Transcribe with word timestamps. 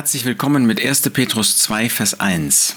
Herzlich 0.00 0.24
willkommen 0.24 0.64
mit 0.64 0.82
1. 0.82 1.10
Petrus 1.10 1.58
2, 1.58 1.90
Vers 1.90 2.18
1. 2.20 2.76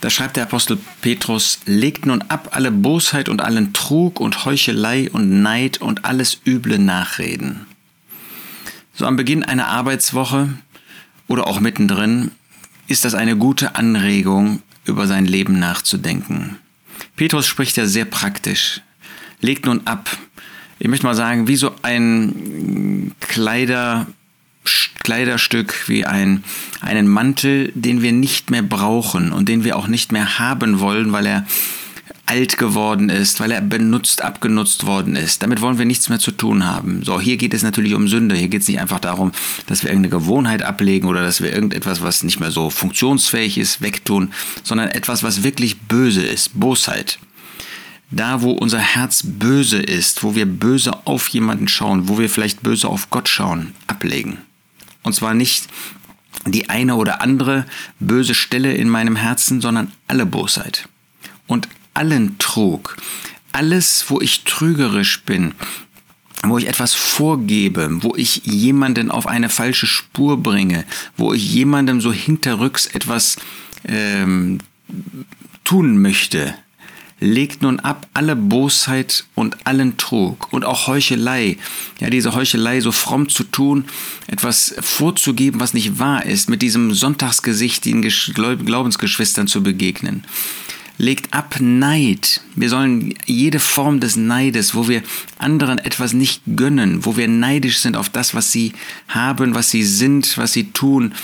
Da 0.00 0.08
schreibt 0.08 0.36
der 0.36 0.44
Apostel 0.44 0.78
Petrus, 1.00 1.58
legt 1.66 2.06
nun 2.06 2.22
ab 2.28 2.50
alle 2.52 2.70
Bosheit 2.70 3.28
und 3.28 3.42
allen 3.42 3.72
Trug 3.72 4.20
und 4.20 4.44
Heuchelei 4.44 5.10
und 5.10 5.42
Neid 5.42 5.80
und 5.80 6.04
alles 6.04 6.38
üble 6.46 6.78
Nachreden. 6.78 7.66
So 8.94 9.04
am 9.04 9.16
Beginn 9.16 9.42
einer 9.42 9.66
Arbeitswoche 9.66 10.50
oder 11.26 11.48
auch 11.48 11.58
mittendrin 11.58 12.30
ist 12.86 13.04
das 13.04 13.14
eine 13.14 13.36
gute 13.36 13.74
Anregung, 13.74 14.62
über 14.84 15.08
sein 15.08 15.26
Leben 15.26 15.58
nachzudenken. 15.58 16.58
Petrus 17.16 17.48
spricht 17.48 17.76
ja 17.76 17.86
sehr 17.86 18.04
praktisch. 18.04 18.80
Legt 19.40 19.66
nun 19.66 19.88
ab. 19.88 20.08
Ich 20.78 20.86
möchte 20.86 21.04
mal 21.04 21.16
sagen, 21.16 21.48
wie 21.48 21.56
so 21.56 21.74
ein 21.82 23.10
Kleider, 23.18 24.06
Kleiderstück, 25.04 25.88
wie 25.88 26.04
ein, 26.04 26.42
einen 26.80 27.06
Mantel, 27.06 27.70
den 27.74 28.02
wir 28.02 28.12
nicht 28.12 28.50
mehr 28.50 28.62
brauchen 28.62 29.32
und 29.32 29.48
den 29.48 29.62
wir 29.62 29.76
auch 29.76 29.86
nicht 29.86 30.10
mehr 30.10 30.40
haben 30.40 30.80
wollen, 30.80 31.12
weil 31.12 31.26
er 31.26 31.46
alt 32.26 32.56
geworden 32.56 33.10
ist, 33.10 33.38
weil 33.40 33.50
er 33.50 33.60
benutzt, 33.60 34.22
abgenutzt 34.22 34.86
worden 34.86 35.14
ist. 35.14 35.42
Damit 35.42 35.60
wollen 35.60 35.78
wir 35.78 35.84
nichts 35.84 36.08
mehr 36.08 36.18
zu 36.18 36.30
tun 36.30 36.64
haben. 36.64 37.02
So, 37.04 37.20
hier 37.20 37.36
geht 37.36 37.52
es 37.52 37.62
natürlich 37.62 37.94
um 37.94 38.08
Sünde. 38.08 38.34
Hier 38.34 38.48
geht 38.48 38.62
es 38.62 38.68
nicht 38.68 38.80
einfach 38.80 39.00
darum, 39.00 39.32
dass 39.66 39.82
wir 39.82 39.90
irgendeine 39.90 40.18
Gewohnheit 40.18 40.62
ablegen 40.62 41.06
oder 41.06 41.22
dass 41.22 41.42
wir 41.42 41.52
irgendetwas, 41.52 42.02
was 42.02 42.22
nicht 42.22 42.40
mehr 42.40 42.50
so 42.50 42.70
funktionsfähig 42.70 43.58
ist, 43.58 43.82
wegtun, 43.82 44.32
sondern 44.62 44.88
etwas, 44.88 45.22
was 45.22 45.42
wirklich 45.42 45.80
böse 45.80 46.22
ist, 46.22 46.58
Bosheit. 46.58 47.18
Da, 48.10 48.42
wo 48.42 48.52
unser 48.52 48.78
Herz 48.78 49.22
böse 49.24 49.78
ist, 49.78 50.22
wo 50.22 50.34
wir 50.34 50.46
böse 50.46 51.06
auf 51.06 51.28
jemanden 51.28 51.68
schauen, 51.68 52.08
wo 52.08 52.18
wir 52.18 52.30
vielleicht 52.30 52.62
böse 52.62 52.88
auf 52.88 53.10
Gott 53.10 53.28
schauen, 53.28 53.74
ablegen. 53.86 54.38
Und 55.04 55.14
zwar 55.14 55.34
nicht 55.34 55.68
die 56.46 56.68
eine 56.68 56.96
oder 56.96 57.22
andere 57.22 57.66
böse 58.00 58.34
Stelle 58.34 58.74
in 58.74 58.88
meinem 58.88 59.16
Herzen, 59.16 59.60
sondern 59.60 59.92
alle 60.08 60.26
Bosheit 60.26 60.88
und 61.46 61.68
allen 61.94 62.36
Trug. 62.38 62.96
Alles, 63.52 64.06
wo 64.08 64.20
ich 64.20 64.42
trügerisch 64.42 65.22
bin, 65.22 65.54
wo 66.42 66.58
ich 66.58 66.66
etwas 66.66 66.94
vorgebe, 66.94 67.88
wo 68.02 68.14
ich 68.16 68.42
jemanden 68.44 69.10
auf 69.10 69.26
eine 69.26 69.48
falsche 69.48 69.86
Spur 69.86 70.42
bringe, 70.42 70.84
wo 71.16 71.32
ich 71.32 71.52
jemandem 71.52 72.00
so 72.00 72.12
hinterrücks 72.12 72.86
etwas 72.86 73.36
ähm, 73.86 74.58
tun 75.62 76.02
möchte, 76.02 76.54
legt 77.24 77.62
nun 77.62 77.80
ab 77.80 78.06
alle 78.12 78.36
Bosheit 78.36 79.24
und 79.34 79.66
allen 79.66 79.96
Trug 79.96 80.52
und 80.52 80.64
auch 80.64 80.86
Heuchelei. 80.86 81.56
Ja, 81.98 82.10
diese 82.10 82.34
Heuchelei 82.34 82.80
so 82.80 82.92
fromm 82.92 83.28
zu 83.28 83.44
tun, 83.44 83.86
etwas 84.26 84.74
vorzugeben, 84.80 85.58
was 85.58 85.74
nicht 85.74 85.98
wahr 85.98 86.26
ist, 86.26 86.50
mit 86.50 86.60
diesem 86.60 86.92
Sonntagsgesicht 86.92 87.84
den 87.86 88.02
Glaubensgeschwistern 88.02 89.46
zu 89.46 89.62
begegnen. 89.62 90.24
Legt 90.96 91.34
ab 91.34 91.56
Neid. 91.60 92.40
Wir 92.54 92.68
sollen 92.68 93.14
jede 93.26 93.58
Form 93.58 93.98
des 93.98 94.14
Neides, 94.14 94.76
wo 94.76 94.86
wir 94.86 95.02
anderen 95.38 95.78
etwas 95.78 96.12
nicht 96.12 96.42
gönnen, 96.54 97.04
wo 97.04 97.16
wir 97.16 97.26
neidisch 97.26 97.78
sind 97.78 97.96
auf 97.96 98.10
das, 98.10 98.34
was 98.34 98.52
sie 98.52 98.74
haben, 99.08 99.54
was 99.54 99.70
sie 99.70 99.82
sind, 99.82 100.38
was 100.38 100.52
sie 100.52 100.70
tun, 100.70 101.14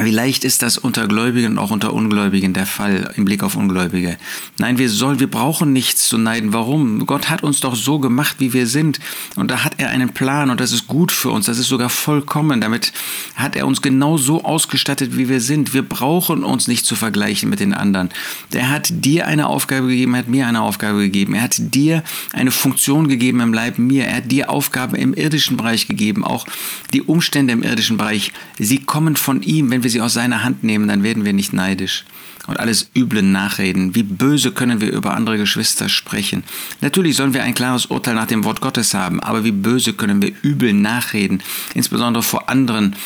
wie 0.00 0.12
leicht 0.12 0.44
ist 0.44 0.62
das 0.62 0.78
unter 0.78 1.08
Gläubigen 1.08 1.52
und 1.52 1.58
auch 1.58 1.72
unter 1.72 1.92
Ungläubigen 1.92 2.52
der 2.52 2.66
Fall 2.66 3.12
im 3.16 3.24
Blick 3.24 3.42
auf 3.42 3.56
Ungläubige? 3.56 4.16
Nein, 4.58 4.78
wir 4.78 4.88
sollen, 4.88 5.18
wir 5.18 5.28
brauchen 5.28 5.72
nichts 5.72 6.06
zu 6.06 6.18
neiden. 6.18 6.52
Warum? 6.52 7.04
Gott 7.04 7.28
hat 7.30 7.42
uns 7.42 7.60
doch 7.60 7.74
so 7.74 7.98
gemacht, 7.98 8.36
wie 8.38 8.52
wir 8.52 8.68
sind. 8.68 9.00
Und 9.34 9.50
da 9.50 9.64
hat 9.64 9.74
er 9.78 9.90
einen 9.90 10.10
Plan 10.10 10.50
und 10.50 10.60
das 10.60 10.70
ist 10.70 10.86
gut 10.86 11.10
für 11.10 11.30
uns. 11.30 11.46
Das 11.46 11.58
ist 11.58 11.66
sogar 11.66 11.88
vollkommen. 11.88 12.60
Damit 12.60 12.92
hat 13.34 13.56
er 13.56 13.66
uns 13.66 13.82
genau 13.82 14.18
so 14.18 14.44
ausgestattet, 14.44 15.16
wie 15.16 15.28
wir 15.28 15.40
sind. 15.40 15.74
Wir 15.74 15.82
brauchen 15.82 16.44
uns 16.44 16.68
nicht 16.68 16.86
zu 16.86 16.94
vergleichen 16.94 17.50
mit 17.50 17.58
den 17.58 17.74
anderen. 17.74 18.10
Der 18.52 18.70
hat 18.70 18.88
dir 18.90 19.26
eine 19.26 19.48
Aufgabe 19.48 19.88
gegeben, 19.88 20.14
er 20.14 20.20
hat 20.20 20.28
mir 20.28 20.46
eine 20.46 20.62
Aufgabe 20.62 21.00
gegeben. 21.00 21.34
Er 21.34 21.42
hat 21.42 21.56
dir 21.58 22.04
eine 22.32 22.52
Funktion 22.52 23.08
gegeben 23.08 23.40
im 23.40 23.52
Leib 23.52 23.78
mir. 23.78 24.04
Er 24.04 24.18
hat 24.18 24.30
dir 24.30 24.48
Aufgaben 24.50 24.94
im 24.94 25.12
irdischen 25.12 25.56
Bereich 25.56 25.88
gegeben. 25.88 26.24
Auch 26.24 26.46
die 26.92 27.02
Umstände 27.02 27.52
im 27.52 27.64
irdischen 27.64 27.96
Bereich, 27.96 28.32
sie 28.60 28.78
kommen 28.78 29.16
von 29.16 29.42
ihm. 29.42 29.70
Wenn 29.70 29.82
wir 29.82 29.87
wir 29.88 29.92
sie 29.92 30.00
aus 30.02 30.12
seiner 30.12 30.44
Hand 30.44 30.64
nehmen, 30.64 30.86
dann 30.86 31.02
werden 31.02 31.24
wir 31.24 31.32
nicht 31.32 31.54
neidisch 31.54 32.04
und 32.46 32.60
alles 32.60 32.90
üble 32.94 33.22
nachreden. 33.22 33.94
Wie 33.94 34.02
böse 34.02 34.52
können 34.52 34.82
wir 34.82 34.92
über 34.92 35.14
andere 35.14 35.38
Geschwister 35.38 35.88
sprechen? 35.88 36.44
Natürlich 36.82 37.16
sollen 37.16 37.32
wir 37.32 37.42
ein 37.42 37.54
klares 37.54 37.86
Urteil 37.86 38.14
nach 38.14 38.26
dem 38.26 38.44
Wort 38.44 38.60
Gottes 38.60 38.92
haben, 38.92 39.20
aber 39.20 39.44
wie 39.44 39.52
böse 39.52 39.94
können 39.94 40.20
wir 40.20 40.32
übel 40.42 40.74
nachreden, 40.74 41.42
insbesondere 41.74 42.22
vor 42.22 42.50
anderen, 42.50 42.96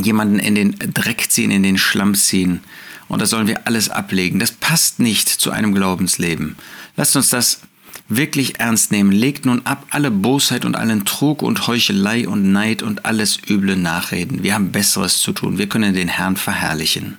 jemanden 0.00 0.38
in 0.38 0.54
den 0.54 0.76
Dreck 0.94 1.30
ziehen, 1.30 1.50
in 1.50 1.64
den 1.64 1.78
Schlamm 1.78 2.14
ziehen. 2.14 2.60
Und 3.08 3.20
das 3.20 3.30
sollen 3.30 3.48
wir 3.48 3.66
alles 3.66 3.88
ablegen. 3.88 4.38
Das 4.38 4.52
passt 4.52 5.00
nicht 5.00 5.28
zu 5.28 5.50
einem 5.50 5.74
Glaubensleben. 5.74 6.56
Lasst 6.96 7.16
uns 7.16 7.30
das 7.30 7.62
wirklich 8.08 8.58
ernst 8.58 8.90
nehmen. 8.90 9.12
Legt 9.12 9.46
nun 9.46 9.64
ab 9.64 9.86
alle 9.90 10.10
Bosheit 10.10 10.64
und 10.64 10.76
allen 10.76 11.04
Trug 11.04 11.42
und 11.42 11.66
Heuchelei 11.66 12.26
und 12.26 12.52
Neid 12.52 12.82
und 12.82 13.04
alles 13.04 13.38
üble 13.48 13.76
Nachreden. 13.76 14.42
Wir 14.42 14.54
haben 14.54 14.72
Besseres 14.72 15.20
zu 15.20 15.32
tun. 15.32 15.58
Wir 15.58 15.68
können 15.68 15.94
den 15.94 16.08
Herrn 16.08 16.36
verherrlichen. 16.36 17.18